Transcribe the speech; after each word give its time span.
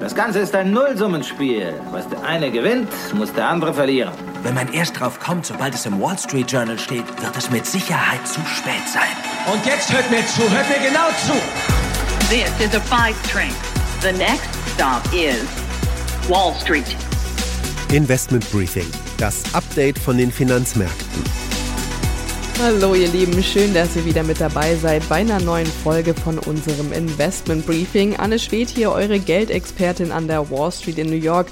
Das 0.00 0.14
Ganze 0.14 0.38
ist 0.38 0.54
ein 0.54 0.70
Nullsummenspiel. 0.70 1.74
Was 1.90 2.08
der 2.08 2.22
eine 2.22 2.52
gewinnt, 2.52 2.88
muss 3.14 3.32
der 3.32 3.48
andere 3.48 3.74
verlieren. 3.74 4.12
Wenn 4.44 4.54
man 4.54 4.72
erst 4.72 5.00
drauf 5.00 5.18
kommt, 5.18 5.44
sobald 5.44 5.74
es 5.74 5.86
im 5.86 6.00
Wall 6.00 6.16
Street 6.16 6.50
Journal 6.50 6.78
steht, 6.78 7.04
wird 7.20 7.36
es 7.36 7.50
mit 7.50 7.66
Sicherheit 7.66 8.26
zu 8.26 8.40
spät 8.42 8.86
sein. 8.86 9.08
Und 9.52 9.66
jetzt 9.66 9.92
hört 9.92 10.08
mir 10.08 10.24
zu, 10.26 10.42
hört 10.42 10.68
mir 10.68 10.88
genau 10.88 11.08
zu. 11.26 11.32
This 12.30 12.48
is 12.64 12.76
a 12.76 12.80
five 12.80 13.16
train. 13.28 13.52
The 14.00 14.12
next 14.16 14.48
stop 14.74 15.02
is 15.12 15.42
Wall 16.28 16.54
Street. 16.54 16.96
Investment 17.90 18.48
Briefing, 18.52 18.86
das 19.18 19.42
Update 19.52 19.98
von 19.98 20.16
den 20.16 20.30
Finanzmärkten. 20.30 21.57
Hallo 22.60 22.96
ihr 22.96 23.06
Lieben, 23.06 23.40
schön, 23.40 23.72
dass 23.72 23.94
ihr 23.94 24.04
wieder 24.04 24.24
mit 24.24 24.40
dabei 24.40 24.74
seid 24.74 25.08
bei 25.08 25.16
einer 25.16 25.38
neuen 25.38 25.66
Folge 25.66 26.12
von 26.12 26.40
unserem 26.40 26.92
Investment 26.92 27.64
Briefing. 27.64 28.16
Anne 28.16 28.36
Schwed 28.36 28.68
hier, 28.68 28.90
eure 28.90 29.20
Geldexpertin 29.20 30.10
an 30.10 30.26
der 30.26 30.50
Wall 30.50 30.72
Street 30.72 30.98
in 30.98 31.08
New 31.08 31.14
York. 31.14 31.46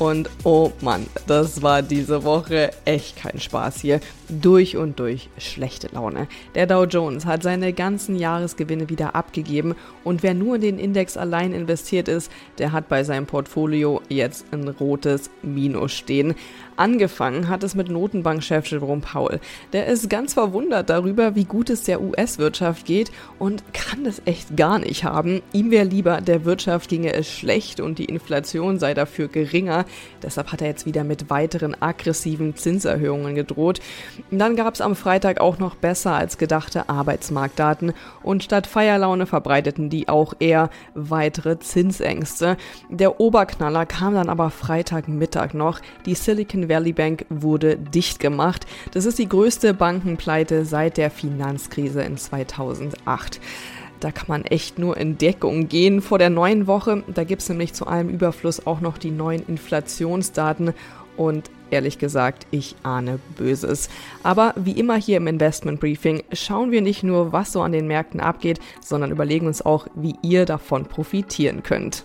Und 0.00 0.30
oh 0.44 0.72
Mann, 0.80 1.04
das 1.26 1.60
war 1.60 1.82
diese 1.82 2.24
Woche 2.24 2.70
echt 2.86 3.16
kein 3.16 3.38
Spaß 3.38 3.82
hier. 3.82 4.00
Durch 4.30 4.78
und 4.78 4.98
durch 4.98 5.28
schlechte 5.36 5.88
Laune. 5.88 6.26
Der 6.54 6.66
Dow 6.66 6.84
Jones 6.84 7.26
hat 7.26 7.42
seine 7.42 7.74
ganzen 7.74 8.16
Jahresgewinne 8.16 8.88
wieder 8.88 9.14
abgegeben 9.14 9.74
und 10.02 10.22
wer 10.22 10.32
nur 10.32 10.54
in 10.54 10.62
den 10.62 10.78
Index 10.78 11.18
allein 11.18 11.52
investiert 11.52 12.08
ist, 12.08 12.32
der 12.56 12.72
hat 12.72 12.88
bei 12.88 13.04
seinem 13.04 13.26
Portfolio 13.26 14.00
jetzt 14.08 14.46
ein 14.52 14.68
rotes 14.68 15.28
Minus 15.42 15.92
stehen. 15.92 16.34
Angefangen 16.76 17.48
hat 17.48 17.62
es 17.62 17.74
mit 17.74 17.90
Notenbankchef 17.90 18.66
Jerome 18.70 19.02
Powell. 19.02 19.38
Der 19.74 19.86
ist 19.86 20.08
ganz 20.08 20.32
verwundert 20.32 20.88
darüber, 20.88 21.34
wie 21.34 21.44
gut 21.44 21.68
es 21.68 21.82
der 21.82 22.00
US-Wirtschaft 22.00 22.86
geht 22.86 23.12
und 23.38 23.62
kann 23.74 24.04
das 24.04 24.22
echt 24.24 24.56
gar 24.56 24.78
nicht 24.78 25.04
haben. 25.04 25.42
Ihm 25.52 25.70
wäre 25.70 25.84
lieber, 25.84 26.22
der 26.22 26.46
Wirtschaft 26.46 26.88
ginge 26.88 27.12
es 27.12 27.28
schlecht 27.28 27.80
und 27.80 27.98
die 27.98 28.06
Inflation 28.06 28.78
sei 28.78 28.94
dafür 28.94 29.28
geringer. 29.28 29.84
Deshalb 30.22 30.52
hat 30.52 30.62
er 30.62 30.68
jetzt 30.68 30.86
wieder 30.86 31.04
mit 31.04 31.30
weiteren 31.30 31.80
aggressiven 31.80 32.56
Zinserhöhungen 32.56 33.34
gedroht. 33.34 33.80
Dann 34.30 34.56
gab 34.56 34.74
es 34.74 34.80
am 34.80 34.96
Freitag 34.96 35.40
auch 35.40 35.58
noch 35.58 35.74
besser 35.74 36.12
als 36.12 36.38
gedachte 36.38 36.88
Arbeitsmarktdaten 36.88 37.92
und 38.22 38.44
statt 38.44 38.66
Feierlaune 38.66 39.26
verbreiteten 39.26 39.90
die 39.90 40.08
auch 40.08 40.34
eher 40.38 40.70
weitere 40.94 41.58
Zinsängste. 41.58 42.56
Der 42.88 43.20
Oberknaller 43.20 43.86
kam 43.86 44.14
dann 44.14 44.28
aber 44.28 44.50
Freitagmittag 44.50 45.54
noch. 45.54 45.80
Die 46.06 46.14
Silicon 46.14 46.68
Valley 46.68 46.92
Bank 46.92 47.26
wurde 47.28 47.76
dicht 47.76 48.20
gemacht. 48.20 48.66
Das 48.92 49.04
ist 49.04 49.18
die 49.18 49.28
größte 49.28 49.74
Bankenpleite 49.74 50.64
seit 50.64 50.96
der 50.96 51.10
Finanzkrise 51.10 52.02
in 52.02 52.16
2008. 52.16 53.40
Da 54.00 54.10
kann 54.10 54.26
man 54.28 54.44
echt 54.44 54.78
nur 54.78 54.96
in 54.96 55.18
Deckung 55.18 55.68
gehen 55.68 56.00
vor 56.00 56.18
der 56.18 56.30
neuen 56.30 56.66
Woche. 56.66 57.04
Da 57.06 57.24
gibt 57.24 57.42
es 57.42 57.48
nämlich 57.50 57.74
zu 57.74 57.86
allem 57.86 58.08
Überfluss 58.08 58.66
auch 58.66 58.80
noch 58.80 58.96
die 58.96 59.10
neuen 59.10 59.46
Inflationsdaten 59.46 60.72
und 61.16 61.50
ehrlich 61.70 61.98
gesagt, 61.98 62.46
ich 62.50 62.76
ahne 62.82 63.18
Böses. 63.36 63.90
Aber 64.22 64.54
wie 64.56 64.72
immer 64.72 64.96
hier 64.96 65.18
im 65.18 65.26
Investment 65.26 65.80
Briefing 65.80 66.22
schauen 66.32 66.70
wir 66.70 66.80
nicht 66.80 67.02
nur, 67.02 67.32
was 67.32 67.52
so 67.52 67.60
an 67.60 67.72
den 67.72 67.86
Märkten 67.86 68.20
abgeht, 68.20 68.58
sondern 68.80 69.10
überlegen 69.10 69.46
uns 69.46 69.60
auch, 69.64 69.86
wie 69.94 70.14
ihr 70.22 70.46
davon 70.46 70.86
profitieren 70.86 71.62
könnt. 71.62 72.04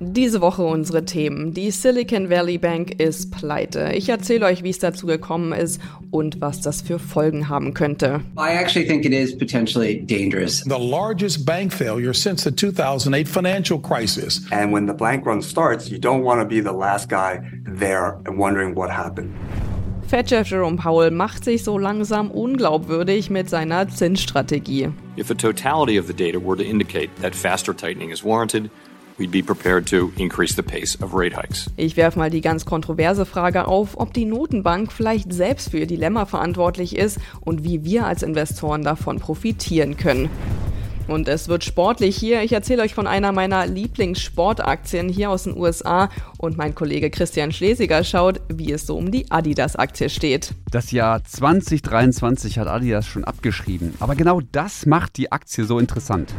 Diese 0.00 0.40
Woche 0.40 0.62
unsere 0.62 1.04
Themen. 1.04 1.52
Die 1.54 1.72
Silicon 1.72 2.30
Valley 2.30 2.56
Bank 2.56 3.00
ist 3.00 3.32
pleite. 3.32 3.90
Ich 3.94 4.08
erzähle 4.08 4.46
euch, 4.46 4.62
wie 4.62 4.70
es 4.70 4.78
dazu 4.78 5.06
gekommen 5.06 5.52
ist 5.52 5.80
und 6.12 6.40
was 6.40 6.60
das 6.60 6.82
für 6.82 7.00
Folgen 7.00 7.48
haben 7.48 7.74
könnte. 7.74 8.20
I 8.38 8.54
actually 8.54 8.86
think 8.86 9.04
it 9.04 9.12
is 9.12 9.36
potentially 9.36 10.00
dangerous. 10.00 10.62
The 10.62 10.78
largest 10.78 11.44
bank 11.44 11.72
failure 11.72 12.14
since 12.14 12.44
the 12.44 12.54
2008 12.54 13.28
financial 13.28 13.80
crisis. 13.80 14.46
And 14.52 14.72
when 14.72 14.86
the 14.86 14.94
bank 14.94 15.26
run 15.26 15.42
starts, 15.42 15.90
you 15.90 15.98
don't 15.98 16.22
want 16.22 16.40
to 16.40 16.46
be 16.46 16.62
the 16.62 16.76
last 16.76 17.08
guy 17.08 17.40
there 17.66 18.20
and 18.24 18.38
wondering 18.38 18.76
what 18.76 18.90
happened. 18.90 19.34
Fed-Chef 20.06 20.48
Jerome 20.48 20.76
Powell 20.76 21.10
macht 21.10 21.44
sich 21.44 21.64
so 21.64 21.76
langsam 21.76 22.30
unglaubwürdig 22.30 23.30
mit 23.30 23.50
seiner 23.50 23.88
Zinsstrategie. 23.88 24.90
If 25.16 25.26
the 25.26 25.34
totality 25.34 25.98
of 25.98 26.06
the 26.06 26.14
data 26.14 26.38
were 26.38 26.56
to 26.56 26.64
indicate 26.64 27.10
that 27.20 27.34
faster 27.34 27.74
tightening 27.74 28.10
is 28.10 28.22
warranted, 28.22 28.70
we'd 29.18 29.30
be 29.30 29.42
prepared 29.42 29.86
to 29.88 30.12
increase 30.16 30.54
the 30.54 30.62
pace 30.62 31.00
of 31.02 31.14
rate 31.14 31.36
hikes. 31.36 31.70
Ich 31.76 31.96
werfe 31.96 32.18
mal 32.18 32.30
die 32.30 32.40
ganz 32.40 32.64
kontroverse 32.64 33.26
Frage 33.26 33.66
auf, 33.66 33.98
ob 33.98 34.14
die 34.14 34.24
Notenbank 34.24 34.92
vielleicht 34.92 35.32
selbst 35.32 35.70
für 35.70 35.78
ihr 35.78 35.86
Dilemma 35.86 36.26
verantwortlich 36.26 36.96
ist 36.96 37.18
und 37.40 37.64
wie 37.64 37.84
wir 37.84 38.06
als 38.06 38.22
Investoren 38.22 38.82
davon 38.82 39.18
profitieren 39.18 39.96
können. 39.96 40.30
Und 41.08 41.26
es 41.26 41.48
wird 41.48 41.64
sportlich 41.64 42.16
hier. 42.16 42.42
Ich 42.42 42.52
erzähle 42.52 42.82
euch 42.82 42.94
von 42.94 43.06
einer 43.06 43.32
meiner 43.32 43.66
Lieblingssportaktien 43.66 45.08
hier 45.08 45.30
aus 45.30 45.44
den 45.44 45.56
USA 45.56 46.10
und 46.36 46.58
mein 46.58 46.74
Kollege 46.74 47.08
Christian 47.08 47.50
Schlesiger 47.50 48.04
schaut, 48.04 48.42
wie 48.48 48.72
es 48.72 48.86
so 48.86 48.96
um 48.96 49.10
die 49.10 49.30
Adidas-Aktie 49.30 50.10
steht. 50.10 50.52
Das 50.70 50.92
Jahr 50.92 51.24
2023 51.24 52.58
hat 52.58 52.68
Adidas 52.68 53.06
schon 53.06 53.24
abgeschrieben. 53.24 53.94
Aber 54.00 54.16
genau 54.16 54.42
das 54.52 54.84
macht 54.84 55.16
die 55.16 55.32
Aktie 55.32 55.64
so 55.64 55.78
interessant. 55.78 56.34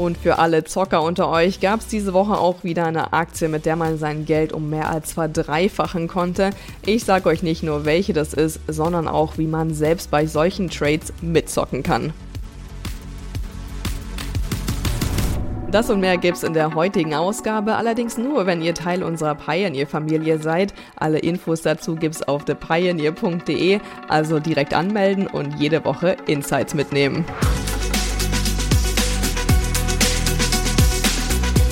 Und 0.00 0.16
für 0.16 0.38
alle 0.38 0.64
Zocker 0.64 1.02
unter 1.02 1.28
euch 1.28 1.60
gab 1.60 1.80
es 1.80 1.86
diese 1.86 2.14
Woche 2.14 2.38
auch 2.38 2.64
wieder 2.64 2.86
eine 2.86 3.12
Aktie, 3.12 3.50
mit 3.50 3.66
der 3.66 3.76
man 3.76 3.98
sein 3.98 4.24
Geld 4.24 4.54
um 4.54 4.70
mehr 4.70 4.88
als 4.88 5.12
verdreifachen 5.12 6.08
konnte. 6.08 6.52
Ich 6.86 7.04
sage 7.04 7.28
euch 7.28 7.42
nicht 7.42 7.62
nur, 7.62 7.84
welche 7.84 8.14
das 8.14 8.32
ist, 8.32 8.60
sondern 8.66 9.06
auch, 9.06 9.36
wie 9.36 9.46
man 9.46 9.74
selbst 9.74 10.10
bei 10.10 10.24
solchen 10.24 10.70
Trades 10.70 11.12
mitzocken 11.20 11.82
kann. 11.82 12.14
Das 15.70 15.90
und 15.90 16.00
mehr 16.00 16.16
gibt's 16.16 16.44
in 16.44 16.54
der 16.54 16.74
heutigen 16.74 17.12
Ausgabe, 17.12 17.74
allerdings 17.74 18.16
nur, 18.16 18.46
wenn 18.46 18.62
ihr 18.62 18.72
Teil 18.72 19.02
unserer 19.02 19.34
Pioneer-Familie 19.34 20.38
seid. 20.38 20.72
Alle 20.96 21.18
Infos 21.18 21.60
dazu 21.60 21.94
gibt's 21.96 22.22
auf 22.22 22.46
thepioneer.de, 22.46 23.80
also 24.08 24.40
direkt 24.40 24.72
anmelden 24.72 25.26
und 25.26 25.60
jede 25.60 25.84
Woche 25.84 26.16
Insights 26.26 26.72
mitnehmen. 26.72 27.26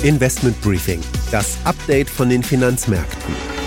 Investment 0.03 0.59
Briefing, 0.61 1.01
das 1.29 1.57
Update 1.65 2.09
von 2.09 2.29
den 2.29 2.41
Finanzmärkten. 2.41 3.58